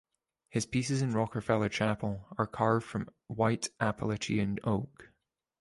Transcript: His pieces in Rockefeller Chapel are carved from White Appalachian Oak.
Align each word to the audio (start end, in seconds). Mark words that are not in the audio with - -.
His 0.49 0.65
pieces 0.65 1.03
in 1.03 1.13
Rockefeller 1.13 1.69
Chapel 1.69 2.25
are 2.39 2.47
carved 2.47 2.87
from 2.87 3.11
White 3.27 3.69
Appalachian 3.79 4.57
Oak. 4.63 5.11